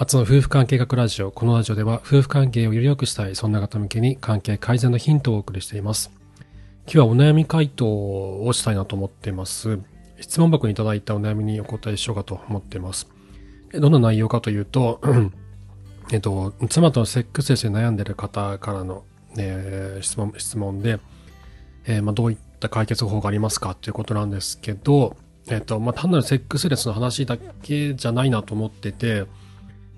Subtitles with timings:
[0.00, 1.30] 初の夫婦関係学ラジオ。
[1.30, 6.10] このラジオでは夫婦関係をより良くしたい、そんな方向けに関係改善のヒントをお送りしています。
[6.86, 9.78] 今日はお悩み回答をしたいなと思っています。
[10.18, 13.08] 質問箱にいただいたお悩みにお答えしようかと思っています。
[13.74, 15.02] どんな内容かというと、
[16.12, 19.04] えっと、妻とのセックスレスで悩んでいる方からの、
[19.36, 20.98] えー質問、質問で、
[21.84, 25.18] えーまあ、どういった解決方法がありますかということなんですけど、
[25.50, 29.26] えっと、まあ、単なるセックスレスの話だけじゃないなと思ってて、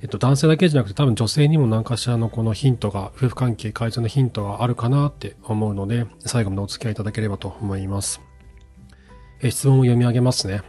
[0.03, 8.21] えっと、男性だけじゃなくて多分女性にも何かしらのこのヒントが、夫婦関係改善のヒントがあるかなって思うので、最後までお付き合いいただければと思います。
[9.41, 10.63] え質問を読み上げますね。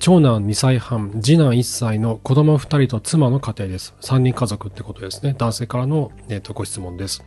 [0.00, 3.94] 長男2歳半、次男1歳の子供2人と妻の家庭です。
[4.00, 5.36] 3人家族ってことですね。
[5.38, 7.24] 男性からの、えっとご質問です。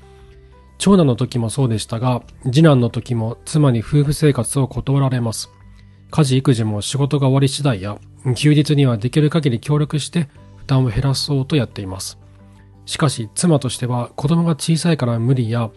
[0.79, 5.49] 長男の時もそうでしたが、次男の時も妻に夫婦生活を断られます。
[6.11, 7.99] 家事育児も仕事が終わり次第や、
[8.35, 10.27] 休日にはできる限り協力して
[10.63, 12.17] 負担を減らそうとやっています。
[12.85, 15.69] しかし、妻としては子供が小さいから無理や、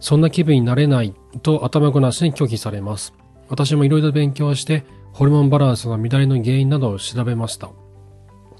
[0.00, 3.12] そんな気分になれないと頭ごなしに拒否されます。
[3.48, 7.70] 私もいろいろ勉強して、ホルモンバランスの乱れの原因などを調べました。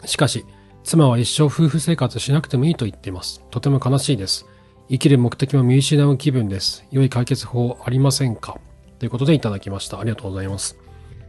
[0.04, 0.44] しかし、
[0.84, 3.42] 妻は一生夫婦生活しなくてもいいと言っています。
[3.50, 4.46] とても悲しいです。
[4.90, 6.84] 生きる目的も見失う気分です。
[6.90, 8.58] 良い解決法ありませんか？
[8.98, 9.98] ということでいただきました。
[9.98, 10.76] ありがとうございます。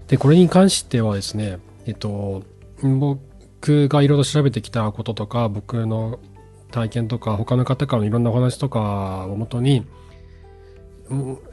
[0.07, 2.43] で、これに関してはですね、えっと、
[2.81, 3.21] 僕
[3.63, 6.19] 僕がいろいろ調べてきたこととか、僕の
[6.69, 9.87] 体験とか、他の方からのいろんなお話とかをもとに、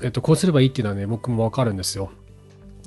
[0.03, 2.11] えっと、こうすればいいっていうのはね、僕もわかるんですよ。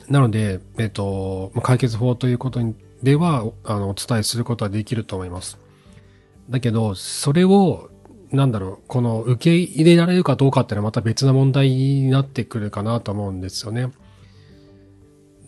[0.10, 5.58] なので、えっと、解決法ということにでは、あの、お伝えすることはできると思います。
[6.50, 7.92] だけど、それを、
[8.32, 13.90] なんだろう、この受け入れられるかどうかっていうのはまた別な問題になってくるかなと思うんですよね。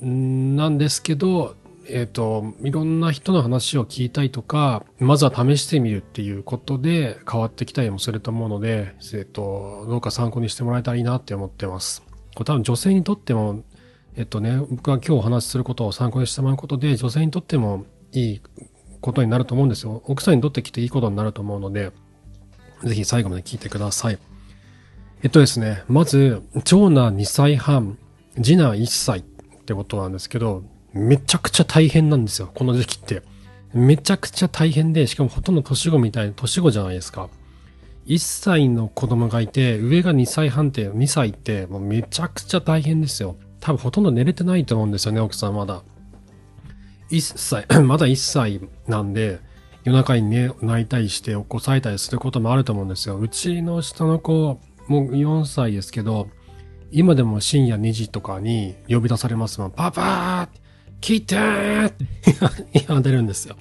[0.05, 1.55] んなんですけど、
[1.87, 12.03] えっ、と、いろんな人の話を聞きたいとか、まずは試してみるっていうことで変わってきたりもすると思うので、えっ、と、どうか参考にしてもらえたらいいなって思ってます。
[12.35, 13.63] これ多分女性にとっても、
[14.15, 18.41] えっとね、僕が今日お話しすることを参考にしてもらうことで、女性にとってもいい
[19.01, 20.01] ことになると思うんですよ。
[20.05, 21.91] 奥さんにとってきていいことになると思うので、
[22.83, 24.19] ぜひ最後まで聞いてください。
[25.23, 27.97] えっとですね、まず、長男2歳半、
[28.35, 29.23] 次男1歳っ
[29.65, 30.63] てことなんですけど、
[30.95, 33.21] めちゃくちゃ大変なんですよ、この時期って。
[33.73, 37.27] めちゃくちゃ大変で、しかもほとんど年子みたいな、年子じゃないですか。
[38.07, 43.35] 1歳の子供がいて、上が2歳半って、2歳って、もうめちゃくちゃ大変ですよ。
[43.59, 45.83] 多分ほとんど寝れてないと思うんですよね、奥さんまだ。
[47.11, 49.41] 1歳、 まだ1歳なんで、
[49.83, 53.19] 夜中にね、泣いたりして起こされたりすることもあると思うんですよ。
[53.19, 56.29] うちの下の子、もう4歳ですけど、
[56.89, 59.71] 今でも深夜2時とかに呼び出されますもん。
[59.71, 60.64] パパー
[61.05, 62.05] 来てーって
[62.73, 63.55] 言われるんですよ。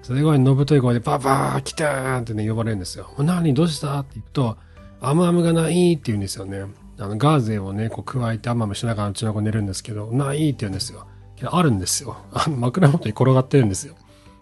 [0.00, 3.10] それぐらいのぶとい声で、パパー来てーってね、呼ばれるんですよ。
[3.18, 4.00] 何どうした？
[4.00, 4.56] って言うと、
[5.02, 6.64] アムアムがないって言うんですよね。
[6.98, 11.06] あの、ガーゼをね、こう加えてアムアムしながらうちの子寝るんですけど、ないって言うんですよ。
[11.44, 12.16] あるんですよ。
[12.32, 13.94] あの枕元に転がってるんですよ。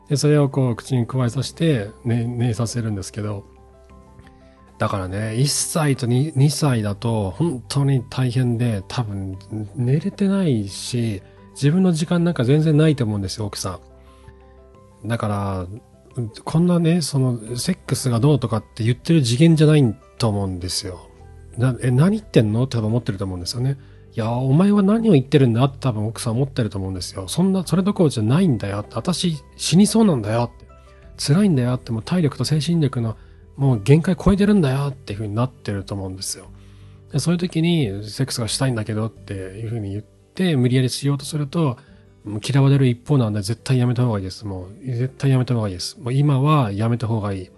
[0.08, 3.46] で、それをこう口に加えさせて、ね、寝させるんですけど、
[4.78, 9.36] だからね、1歳と 2, 2歳だと本当に大変で、多分
[9.74, 11.20] 寝れてないし、
[11.60, 13.80] 自分の時間なんか全然ないと思うんですよ、奥さ
[15.04, 15.08] ん。
[15.08, 15.66] だから、
[16.44, 21.08] こんなね、その、セックスがどうとかって言ってる次元じゃないと思うんですよ。
[21.56, 22.64] なえ、何言ってんの？
[22.64, 23.76] って多分思ってると思うんですよね。
[24.14, 25.64] いや、お前は何を言ってるんだ？
[25.64, 27.28] って多分奥さん思ってると思うんですよ。
[27.28, 28.94] そんな、それどころじゃないんだよって。
[28.94, 30.66] 私死にそうなんだよって。
[31.18, 31.92] 辛いんだよって。
[31.92, 33.16] もう体力と精神力の
[33.56, 36.46] もう限界超えてるんだよっていう風になってると思うんですよ。
[37.12, 40.17] でそういう時にセックスがしたいんだけどっていう風に言って
[40.56, 41.76] 無理やりしようとすると、
[42.46, 44.44] 嫌われる一方なんで絶対やめた方がいいです。
[44.46, 45.98] もう絶対やめた方がいいです。
[46.00, 47.50] もう今はやめた方がいい。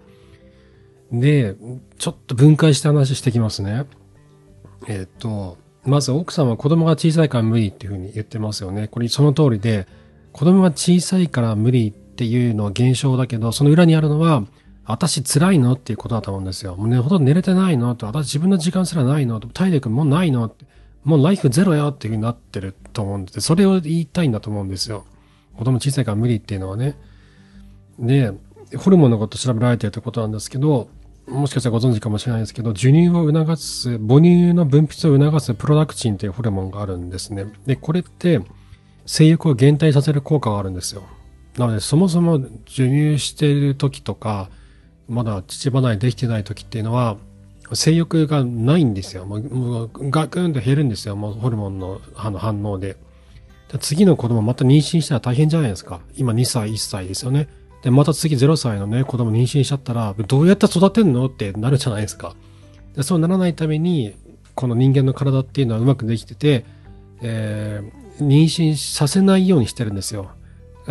[1.11, 1.55] で、
[1.97, 3.85] ちょっと分解して話してきますね。
[4.87, 8.87] えっ、と、まず奥さんは子供が小さいから無理っていう風に言ってますよね。
[8.87, 9.87] これその通りで、
[10.31, 14.43] 子供が小さいから無理っていうのは現象だけど、その裏にあるのは、
[14.85, 16.75] 私辛いのっていうことだと思うんですよ。
[16.75, 20.65] もうね、ほとんど寝れてないのと、私自分の時間すらないのと、体力もないのって、
[21.03, 25.05] もうライフゼロよっていう風になってると思うんで、それを言いたいんだと思うんですよ。
[25.57, 26.95] 子供小さいから無理っていうのはね。
[27.99, 28.31] で、
[28.77, 30.89] ホルモンのこと調べられてるってことなんですけど、
[31.27, 37.45] もしかしたらご存知かもしれないですけど、授乳を促す、母乳の分泌を促すプロダクチンというホルモンがあるんですね。
[37.65, 38.41] で、これって、
[39.05, 41.03] 性欲を減退させる効果があるんですよ。
[41.57, 44.49] なので、そもそも授乳している時とか、
[45.07, 47.17] まだ乳離れできてない時っていうのは、
[47.73, 49.25] 性欲がないんですよ。
[49.25, 51.15] もう、もうガクンと減るんですよ。
[51.15, 52.97] もうホルモンの反応で。
[53.79, 56.01] 次の子供また妊娠したら大変じゃないですか。
[56.17, 57.47] 今2歳、1歳ですよね。
[57.83, 62.35] で、また次0歳のね、子供妊娠しちゃったら、どうやって育てんのってなるじゃないですか。
[62.95, 64.13] でそうならないために、
[64.55, 66.65] この人間の体っていうのはうまくできてて、
[67.21, 70.31] えー、妊娠させないようにしてるんですよ。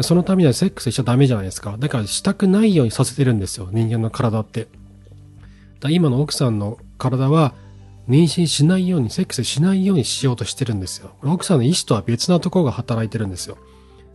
[0.03, 1.77] そのためにはセックスしちゃダメじゃないですか。
[1.79, 3.69] だからしたくないようにさせてるんですよ。
[3.73, 4.69] 人間の体って。
[5.81, 7.55] だ今の奥さんの体は
[8.09, 11.13] 妊娠しないように、セックスしないようにしようとしてるんですよ。
[11.23, 13.57] 奥さんの意思とは別なところが働いてるんですよ。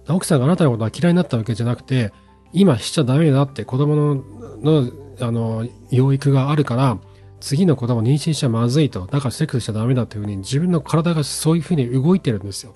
[0.10, 2.12] 奥さんがあなたのことが嫌いになったわけじゃなくて、
[2.52, 4.16] 今しちゃダメだって子供の、
[4.62, 6.98] の、あの、養育があるから、
[7.40, 9.08] 次の子供妊娠しちゃまずいと。
[9.08, 12.74] だからセックスしちゃダメだっていうふうに自分の体がそういうふうに動いてるんですよ。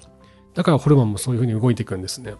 [0.53, 2.33] だからホルモンもそういうふうに動いていくんですね。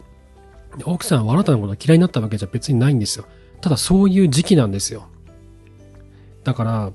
[0.86, 3.26] 奥さんはあなたのことが嫌いになったわけじゃ別にないんですよ。
[3.62, 5.09] ただそういう時期なんですよ。
[6.50, 6.92] だから、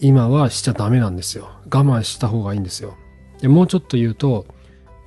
[0.00, 1.50] 今はしちゃダメなんですよ。
[1.64, 2.96] 我慢した方がいいんですよ。
[3.40, 4.46] でもうちょっと言うと、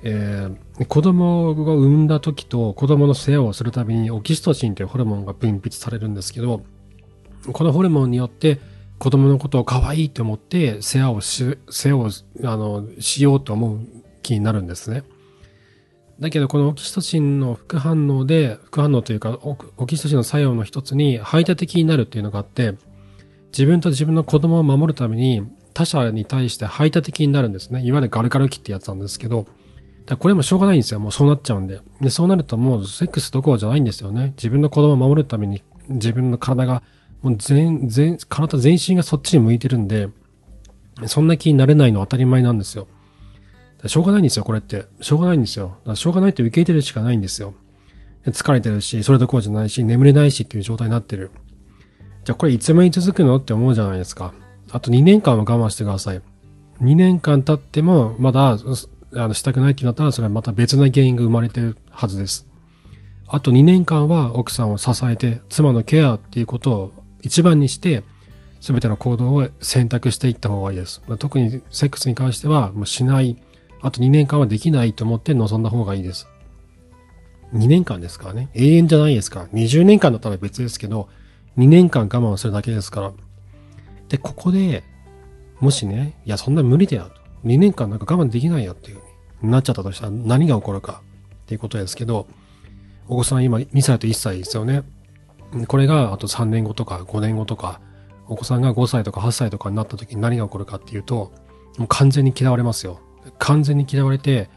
[0.02, 6.64] えー、子供が産んだ時と子供の世話をするたびにオキシトシンというホルモンが分泌されるんですけど、
[7.50, 8.60] このホルモンによって
[8.98, 12.10] 子供のことを可愛いと思って世話をし、世話を、
[12.44, 13.80] あの、しようと思う
[14.22, 15.02] 気になるんですね。
[16.20, 22.74] だけど、このオキシトシンの副反応で、副反応というか、オキシトシンの作用の一つに排他的になるっていうのがあって、
[23.52, 25.42] 自分と自分の子供を守るために
[25.74, 27.82] 他者に対して排他的になるんですね。
[27.82, 29.46] いわゆるガルガル期ってやつなんですけど、
[30.18, 31.00] これもしょうがないんですよ。
[31.00, 31.80] もうそうなっちゃうんで。
[32.00, 34.34] で、そうなるともうセックスどころじゃないんですよね。
[34.36, 36.82] 自分の子供を守るために自分の体が、
[37.22, 40.08] もう全、全、体全身がそっちに向いてるんで、
[41.06, 42.86] そんな気になれないの当たり前なんですよ。
[43.86, 44.86] しょうがないんですよ、これって。
[45.00, 45.76] しょうがないんですよ。
[45.94, 47.54] しょうがないって受け入れるしかないんですよ。
[48.26, 51.30] 疲れてるし、それどころじゃないし、眠れないしっていう状態になってる。
[52.26, 54.34] じゃあこれいつまで続くのって思うじゃないですか。
[54.72, 56.20] あと2年間は我慢してください。
[56.80, 58.58] 2年間経っても、まだ、
[59.14, 62.48] あの、したくないってなったら、それはまた別な原因が生まれてるはずです。
[63.28, 66.92] あと2年間は奥さんを支えて、妻のケアっていうことを
[67.22, 68.02] 一番にして、
[68.60, 71.02] すべての行動を選択していった方がいいです。
[71.20, 73.36] 特にセックスに関しては、もうしない。
[73.82, 76.26] あと2年間はできないと思って臨んだ方がいいです。
[77.54, 78.48] 2年間ですからね。
[78.54, 79.46] 永遠じゃないですか。
[79.52, 81.08] 20年間だったら別ですけど、
[81.58, 83.12] 2年間我慢するだけですから。
[84.08, 84.84] で、ここで、
[85.60, 87.10] もしね、いや、そんな無理だよと。
[87.44, 88.98] 2年間なんか我慢できないよっていう
[89.42, 91.02] になっちゃったとしたら何が起こるか
[91.44, 92.26] っていうことですけど、
[93.08, 94.82] お子さん今2歳と1歳ですよね。
[95.68, 97.80] これがあと3年後とか5年後とか、
[98.28, 101.32] お子さんが5歳とか8歳とかになった時に何が起こるかっていうと、
[101.78, 103.00] もう完全に嫌われますよ。
[103.38, 104.50] 完全に嫌われて、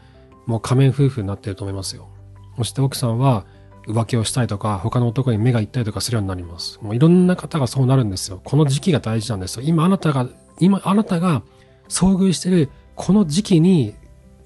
[0.46, 2.08] もう仮面夫婦になってると思いますよ。
[2.56, 3.46] そして奥さんは、
[3.86, 6.78] 浮気をしたりとか、他の男に目が行ったりとかするようになります。
[6.82, 8.40] もういろんな方がそうなるんですよ。
[8.44, 9.62] この時期が大事なんですよ。
[9.64, 10.28] 今あなたが、
[10.58, 11.42] 今あなたが
[11.88, 13.94] 遭遇してるこの時期に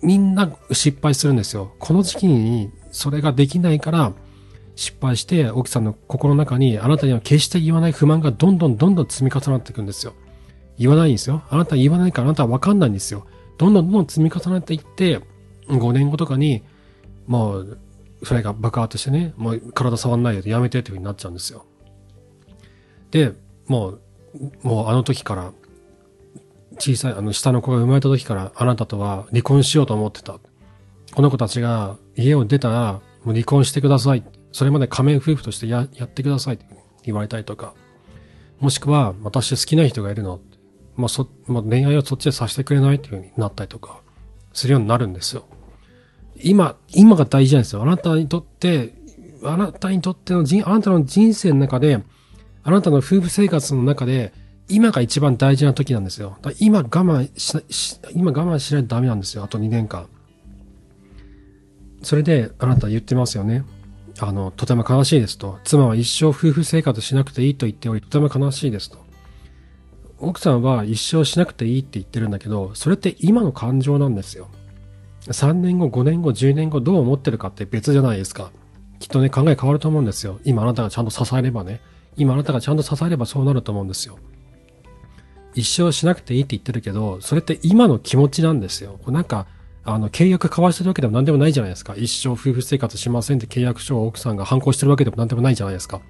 [0.02, 1.72] みんな失敗するんですよ。
[1.78, 4.12] この時期にそれができないから
[4.76, 10.14] 失敗して奥さんの心の中にあなたには決して言わない不満がどんどんどんどん積み重なっていくんですよ。
[10.78, 11.42] 言わないんですよ。
[11.50, 13.26] あなた言わないからあなたはわかんないんですよ。
[13.58, 15.20] どんどんどんどん積み重なっていって、
[15.68, 16.62] 5年後とかに、
[17.26, 17.78] もう
[18.24, 21.64] それが爆発してね、もう体触んないでやめてっていう風になっちゃうんですよ。
[23.10, 23.32] で、
[23.66, 24.00] もう、
[24.62, 25.52] もうあの時から、
[26.78, 30.38] 小さい、あの下の子が生まれた時からあなたとは離婚しようと思ってた。
[31.14, 34.24] この子たちが家を出たら、もう離婚してください。
[34.52, 36.66] それまで仮面夫婦としてややってくださいって
[37.04, 37.74] 言われたりとか。
[38.60, 40.40] もしくは、私好きな人がいるの。
[40.96, 44.00] もうそ、もう恋愛をそっちでさせてくれないっていう風になったりとか、
[44.52, 45.44] するようになるんですよ。
[46.42, 47.82] 今、今が大事なんですよ。
[47.82, 48.94] あなたにとって、
[49.44, 52.02] あなたにとっての人、あなたの人生の中で、
[52.62, 54.32] あなたの夫婦生活の中で、
[54.68, 56.38] 今が一番大事な時なんですよ。
[56.58, 59.44] 今我慢し、今我慢しないとダメなんですよ。
[59.44, 60.06] あと2年間。
[62.02, 63.64] それで、あなた言ってますよね。
[64.20, 65.58] あの、とても悲しいですと。
[65.64, 69.04] 妻は一生夫婦生活しなくていいと言っており、とても悲しいですと。
[70.18, 74.48] 奥さんは一生しなくていいって言ってるんだけど、それって今の感情なんですよ。
[75.28, 78.50] 3年後、5年後、10年後どう思ってるかって別じゃないですか。
[78.98, 80.38] きっとね、考え変わると思うんですよ。
[80.44, 81.80] 今あなたがちゃんと支えればね。
[82.16, 84.18] 今あなたがちゃんと支えればそうなると思うんですよ。
[85.54, 88.98] 一生しなくていいって言ってるけど、それって今の気持ちなんですよ。
[89.06, 89.46] なんか、
[89.84, 91.94] あの、契約交わしてるわけでも何でもないじゃないですか。
[91.96, 96.00] 一生夫婦生活しませんって契約書を奥さんが反抗してるわけでも何でもないじゃないですか。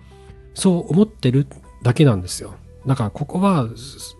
[0.54, 1.46] そう思ってる
[1.82, 2.54] だけなんですよ。
[2.86, 3.68] だからここは、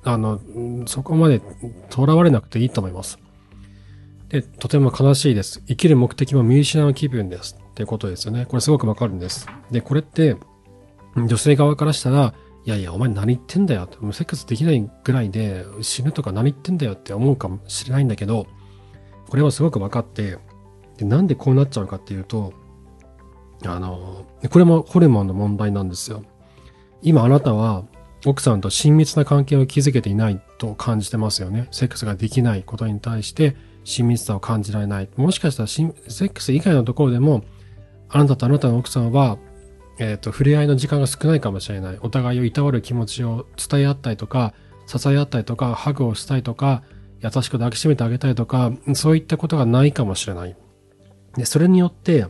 [0.04, 0.40] あの、
[0.86, 1.40] そこまで
[1.90, 3.18] 囚われなくていいと思います。
[4.28, 5.62] で、とても悲しいです。
[5.66, 7.56] 生きる目的も見失う気分です。
[7.60, 8.46] っていうことですよね。
[8.46, 9.46] これすごくわかるんです。
[9.70, 10.36] で、これって、
[11.16, 18.46] 女性側からしたら、いやいや、お前何言ってんだよって、もうセックスできないぐらいで死ぬとか何言ってんだよって思うかもしれないんだけど、
[19.28, 20.38] これはすごく分かって、
[20.96, 22.54] でなんでこうなっちゃうかっていうと、
[23.66, 26.22] あの、これもホルモンの問題なんですよ。
[27.02, 27.84] 今あなたは
[28.24, 31.68] 奥さんと親密な関係を築けていないと感じてますよね。
[31.70, 35.08] セックスができないことに対して親密さを感じられない。
[35.16, 37.44] もしかしたらセックス以外のところでも、
[38.08, 39.38] あなたとあなたの奥さんは、
[39.98, 41.98] えっ、ー、と、触れ合いの時間が少ないかもしれない。
[42.00, 44.54] お互いをいたわる気持ちを伝え合ったりとか、
[44.86, 46.82] 支え合ったりとか、ハグをしたいとか、
[47.20, 50.56] 優しく抱きしめてあげたいとか、そういったことがないかもしれない。
[51.36, 52.26] で、それによって、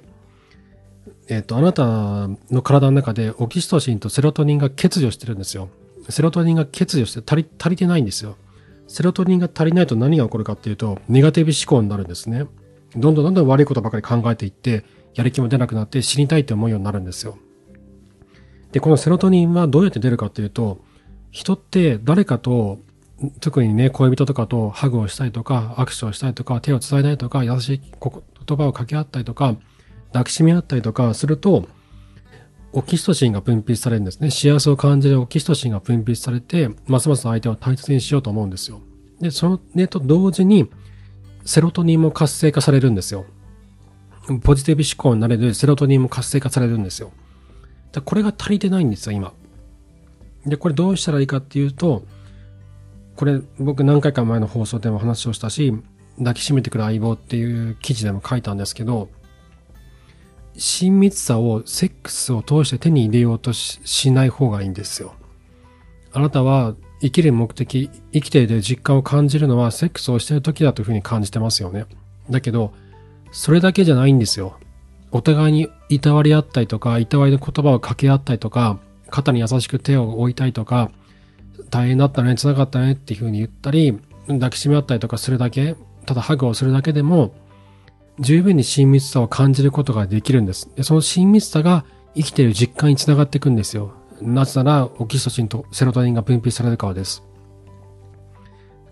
[1.29, 5.69] えっ、ー、と、あなたの体の中でオキシトシンとセロトニンが欠如してるんですよ。
[6.11, 8.37] セロトニンが欠如して足り、足りてないんですよ。
[8.87, 12.47] セロトニンが足りないと何が起こるかっていうと、ネガティブ思考になるんですね。
[12.97, 17.39] どんどんどんどん悪いことばかり考えていって、やる気も出なくなって死にたいって思うようになるんですよ。
[18.73, 20.81] で、このセロトニンはどうやって出るかっていうと、
[21.31, 22.79] 人って誰かと、
[23.41, 29.57] 特にね、恋人とかとハグをしたりとか、握手をしたりとか、手を伝えたりとか、優しい言葉を掛け合ったりとか、
[30.13, 31.69] 抱きしめ合ったりとかすると、
[32.77, 34.31] オキシトシンが分泌されるんですね。
[34.31, 38.81] 幸せを感じるオキシトシンが分泌されて、ますます相手を大切にしようと思うんですよ。
[39.21, 40.69] で、そのねと同時に、
[41.45, 43.27] セロトニンも活性化されるんですよ。
[44.43, 47.13] ポジティブ思考になれるセロトニンも活性化されるんですよ。
[48.05, 49.33] これが足りてないんですよ、今。
[50.45, 52.05] で、これどうしたらいいかっていうと、
[53.15, 55.73] これ僕何回か前の放送でも話をしたし、
[56.19, 59.11] 抱きしめてくる相棒っていう記事でも書いたんですけど、
[60.57, 65.15] 親密さをセックスを通して手に入れようとしない方がいいんですよ。
[66.13, 71.87] あなたは生きる目的、生きている実感を感じるのはセックスをしている時だというふうに感じてますよね。
[72.31, 72.73] だけど、
[73.33, 74.59] それだけじゃないんですよ。
[75.11, 78.79] お互いにいたわり合ったりとか、いたわりの言葉を掛け合ったりとか、
[79.11, 80.91] 肩に優しく手を置いたりとか、
[81.71, 87.35] 大変だったね、辛かったねっていうふうに言ったり、抱きしめ合ったりとかするだけ、ただハグをするだけでも、
[88.21, 90.71] 十分に親密さを感じることができるんです。
[90.77, 93.93] でその親密さが生きている実感につながっていくんですよ。
[94.23, 97.25] なぜなら、オキシトシンとセロトニンが分泌されるからです。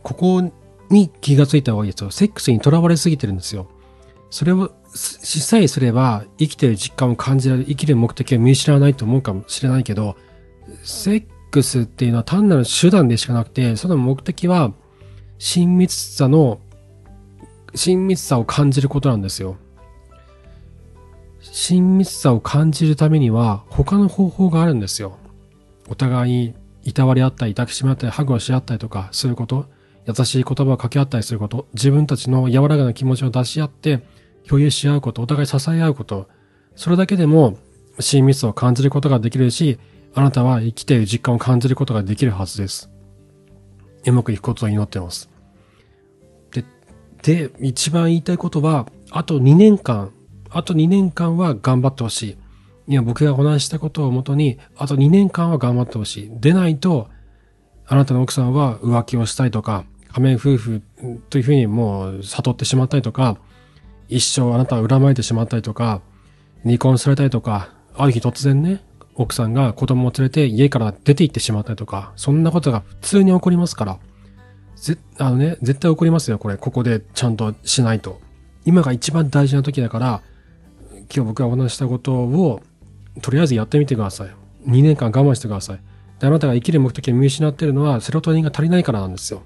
[0.02, 0.52] ここ
[0.90, 2.10] に気がついた方がいいですよ。
[2.10, 3.68] セックスにとらわれすぎてるんですよ。
[4.30, 10.16] それをしさえすれば生きている実感を感じられる、生きる目的を見失わないと思うかもしれないけど、
[10.82, 14.72] セックスっていうのは単なる手段でしかなくて、その目的は
[15.38, 16.60] 親密さの
[17.74, 19.56] 親密さを感じることなんですよ。
[21.40, 25.18] 親密さを感じるためには他の方法があるんですよ。
[25.88, 29.66] お互いにいたわり合ったり抱きしめ合ったりハグをし合ったりとかすること、
[30.06, 34.00] 優しい言葉を掛け合ったりすること、自分たちの柔らかな気持ちを出し合って
[34.48, 36.28] 共有し合うこと、お互い支え合うこと、
[36.76, 37.58] それだけでも
[38.00, 39.78] 親密さを感じることができるし、
[40.14, 42.90] あなたは生きている実感を感じることができるはずです。
[44.04, 45.31] うまくいくことを祈っています。
[47.22, 50.12] で、一番言いたいことは、あと2年間、
[50.50, 52.36] あと2年間は頑張ってほしい。
[52.88, 56.30] 今僕がお話したことをもとに、あと2年間は頑張ってほしい。
[56.40, 57.08] でないと、
[57.86, 60.82] あなたの奥さんは浮気をしたいとか、仮面夫婦
[61.30, 63.38] というふうにもう悟ってしまったりとか、
[64.08, 66.02] 一生あなたは恨まれてしまったりとか、
[66.64, 68.82] 離婚されたりとか、ある日突然ね、
[69.14, 73.98] 奥さんが子供を連れて家から出て行ってしまったりとか、そんなことが普通に起こりますから。
[74.82, 76.56] ぜ、あのね、絶対起こりますよ、これ。
[76.56, 78.20] ここでちゃんとしないと。
[78.64, 80.22] 今が一番大事な時だから、
[80.90, 82.62] 今日僕がお話したことを、
[83.20, 84.30] とりあえずやってみてください。
[84.66, 85.80] 2年間我慢してください。
[86.18, 89.42] で、あなたが生きる目的を見失っているのは、セロトニンが足りないからなんですよ。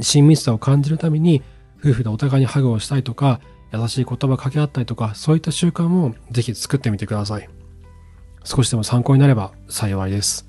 [0.00, 1.42] 親密さを感じるために、
[1.78, 3.40] 夫婦でお互いにハグをしたいとか、
[3.72, 7.48] 優しい言葉を掛け合ったりとか、そういった習慣もぜひ作ってみてください。
[8.42, 10.47] 少しでも参考になれば幸いです。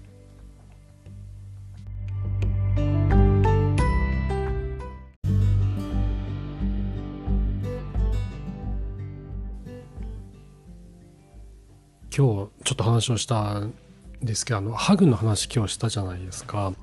[12.16, 13.74] 今日ちょっと話をしたん
[14.22, 16.74] ですけど、あの、ハグの話今日したじゃないですか。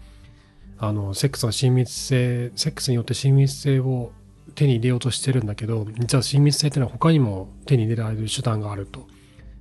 [0.79, 4.13] あの、セックスの親密性、セックスによって親密性を
[4.55, 9.07] 手に入れようとしてるんだけど、実は親密性っていうのは他にも手に入れられる手段があると。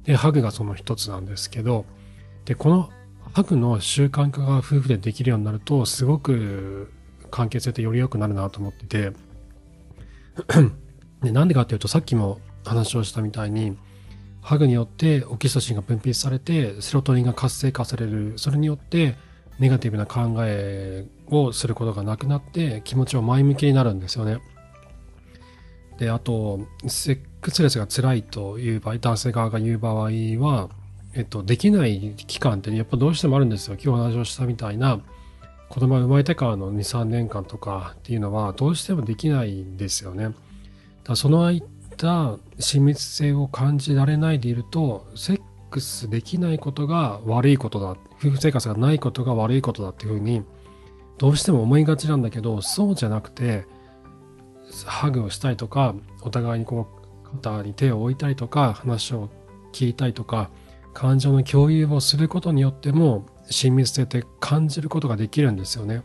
[0.04, 1.86] で、ハグがその一つなんですけど、
[2.46, 2.90] で、この
[3.34, 6.92] ハグの習慣化が夫婦でできるようになると、すごく
[7.32, 9.12] 関係性ってより良くなるなと思ってて、
[11.22, 13.78] で、なんでかっていうと、さっきも話をしたみたいに、
[14.46, 19.16] ハグによってオキシトシンが分泌されてセロトニンが活性化されるそれによって
[19.58, 24.38] ネガティブな考えをすることがなくなって気持ちは前向きになるんですよね。
[25.98, 30.70] であとセックスレスが辛いという場合男性側が言う場合は、
[31.16, 35.00] えっと、できない期間ってやっぱどうしてもあるんですよ今日話をしたみたいな
[35.70, 40.36] 子供が生まれてからの23年間とかっていうのはどうしてもできないんですよね。
[41.04, 41.52] だその
[41.96, 47.92] た親密性を感じられないでいると、セックスできないことが悪いことだ。
[48.20, 50.44] 夫婦生活がないことが悪いことだっていうふうに、
[51.18, 53.66] どうしても思いがちなんだけど、そうじゃなくて、
[54.86, 56.88] ハグをしたいとか、お互いにこ
[57.24, 59.30] う、肩に手を置いたりとか、話を
[59.74, 60.50] 聞いたりとか、
[60.94, 66.04] 感情の共有をすることによっても、親密性って感じることができるんですよね。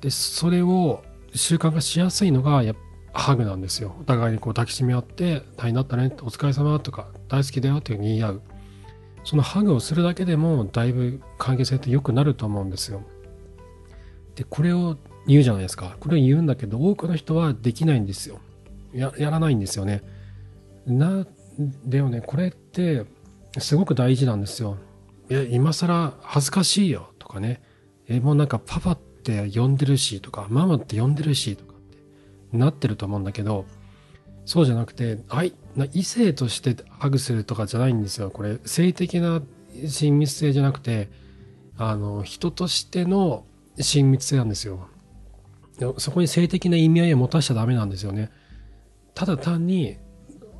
[0.00, 1.02] で、それを
[1.34, 2.74] 習慣化しやすいのが、や
[3.12, 3.94] ハグなんですよ。
[4.00, 8.42] お互いにこう抱きしめ合って、大変だったね、お疲れ様とか、大好きだよっていう言い合う。
[9.24, 13.02] そのハグをするだけでも、だいぶ関係性って良くなると思うんですよ。
[14.36, 15.96] で、これを言うじゃないですか。
[16.00, 18.40] これを言うんだけど、多くの人はできないんですよ。
[18.92, 20.02] や、やらないんですよね。
[20.86, 21.26] な、
[21.84, 23.04] でもね、これって、
[23.58, 24.76] すごく大事なんですよ。
[25.28, 27.60] いや、今更恥ずかしいよとかね。
[28.08, 31.69] え、もうなんかパパって呼んでるしとか、ママって呼んでるしとか
[32.52, 33.64] なってると思うんだけど、
[34.44, 35.54] そうじゃなくて、はい、
[35.92, 38.30] 異性としてハグするとかじゃないんですよ。
[38.30, 39.42] これ、性的な
[39.86, 41.08] 親密性じゃなくて、
[41.76, 43.44] あの、人としての
[43.78, 44.88] 親密性なんですよ。
[45.98, 48.30] そこに性的な意味合いを持たしちゃダメなんですよね。
[49.14, 49.96] ただ単に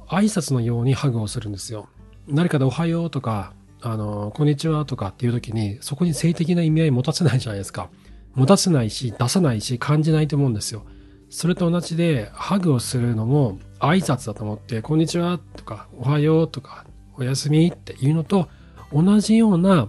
[0.09, 1.89] 挨拶のようにハグをするんですよ。
[2.31, 7.91] 誰かでおはようとか、あの、こんにちはとかっていう時に、そこに性的な意味合い持たせないじゃないですか。
[8.35, 10.85] 持たせないし、出さないし、感じないと思うんですよ。
[11.31, 16.85] それと同じで、ハグをするのも挨拶だと思って、こんにちはとか、おはようとか、
[17.17, 18.49] おやすみっていうのと
[18.93, 19.89] 同じような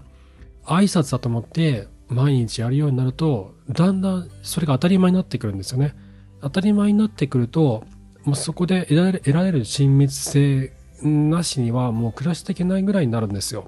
[0.65, 5.95] 挨拶だと思って毎日やるようになると、だんだんそれが当たり前になってくるんですよね。
[6.41, 7.85] 当たり前になってくると、
[8.23, 13.65] もうそこで得られる得られる親密性なしにはもう暮らしていけないぐらいになるんですよ。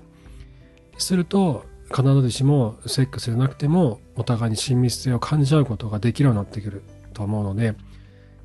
[0.99, 7.75] すると、必ずしもセックスでなくてもお互いに親密性を感じ合うことができるようになってくると思うので、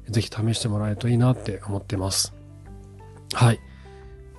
[0.08, 2.34] ぜひ試してもらえるといいなって思ってます。
[3.34, 3.60] はい。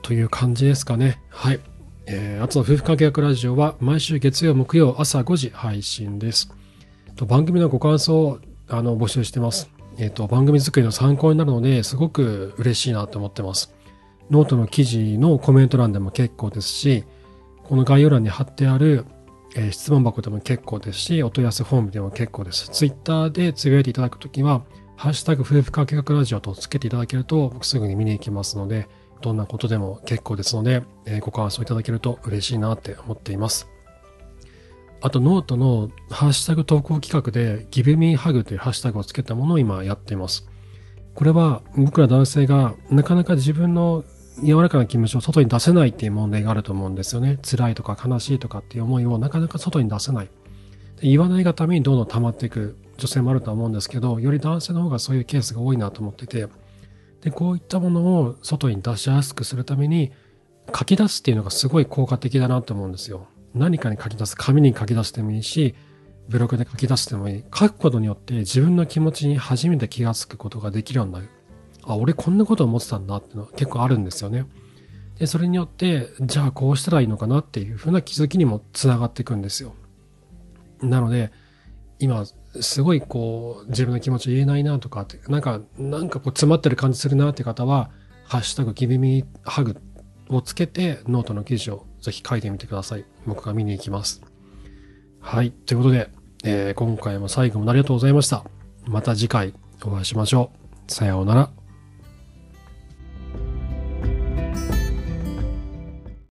[0.02, 1.22] という感じですかね。
[1.30, 1.60] はい。
[2.06, 6.52] えー、あつの夫婦関係学ラジオは毎週月曜、木曜朝5時配信です。
[7.16, 9.70] と番組のご感想をあの募集してます。
[9.98, 13.76] えっ、ー、と、番組作りの参考になるので、すごく嬉しいなと思ってます。
[14.32, 17.04] ノートの記事のコメント欄でも結構ですし、
[17.64, 19.06] この概要欄に貼ってある、
[19.56, 22.70] えー、質問箱でも結構ですし、お問い合わせフォームでも結構です。
[22.70, 24.64] ツイッターでつぶやいていただくときは、
[24.96, 28.88] ハッシュタグ夫婦関係学ラジオとつけていただけると、僕すぐに見に行きますので、
[29.22, 33.68] どんなことでも結構ですので、えー、ご感想いただけると嬉しいなって思っています。
[35.02, 40.48] あとノートのハッシュタグ投稿企画で Give Me Hug というハッシュタグをつけたものを今やっています。
[41.16, 44.04] これは僕ら男性がなかなか自分の
[44.44, 47.40] 柔らかな気持ちを外に出せないっていう問題があると思うんですよね。
[47.44, 50.30] 辛いとか悲しいとかっていう思いをなかなか外に出せない。
[51.02, 56.48] 言わないがためにどんどん溜まっていく女性もあると思うんですけど、より男性の方がそういうケースが多いなと思ってて、
[57.22, 60.12] で、こういったものを外に出しやすくするために、
[60.78, 63.28] 書き出すっていうのがすごい効果的だなと思うんですよ。
[63.54, 65.76] 何かに書き出す、紙に書き出してもいいし、
[66.28, 67.44] ブログで書き出してもいい。
[67.54, 71.30] 書くことによって自分の気持ちに初めて気がつくことができるようになる。
[71.84, 74.46] あ、俺こんなこと思ってたんだっていうのは結構あるんですよね。
[75.18, 79.74] で、それによって、じゃあこうしたらいいのかなっていうふうな気づきにもつながっていくんですよ。
[80.82, 81.32] なので、
[82.00, 82.26] 今、
[82.62, 87.92] すごいこう、自分の気持ち言えないなとかって、なんか、なんかこう詰まってる感じするなって方は、
[88.26, 89.76] ハッシュタグ、ギビミハグ
[90.30, 93.06] をつけて、ノートの記事をぜひ書いてみてください。
[93.26, 94.22] 僕が見に行きます。
[95.20, 95.52] はい。
[95.52, 96.10] ということで、
[96.44, 98.46] えー、今回も最後までありがとうございました。
[98.86, 100.52] また次回お会いしましょ
[100.88, 100.92] う。
[100.92, 101.59] さようなら。